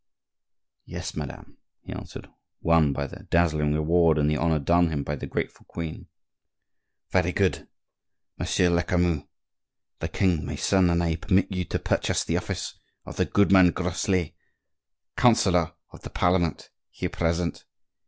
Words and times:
"Yes, 0.85 1.15
madame," 1.15 1.59
he 1.83 1.93
answered, 1.93 2.27
won 2.59 2.91
by 2.91 3.05
the 3.05 3.27
dazzling 3.29 3.75
reward 3.75 4.17
and 4.17 4.27
the 4.27 4.35
honor 4.35 4.57
done 4.57 4.89
him 4.89 5.03
by 5.03 5.15
the 5.15 5.27
grateful 5.27 5.67
queen. 5.69 6.07
"Very 7.11 7.31
good. 7.31 7.67
Monsieur 8.39 8.71
Lecamus, 8.71 9.25
the 9.99 10.07
king, 10.07 10.43
my 10.43 10.55
son, 10.55 10.89
and 10.89 11.03
I 11.03 11.17
permit 11.17 11.51
you 11.51 11.65
to 11.65 11.77
purchase 11.77 12.23
the 12.23 12.37
office 12.37 12.79
of 13.05 13.17
the 13.17 13.25
goodman 13.25 13.73
Groslay, 13.73 14.33
counsellor 15.15 15.73
of 15.91 16.01
the 16.01 16.09
Parliament, 16.09 16.71
here 16.89 17.09
present. 17.09 17.63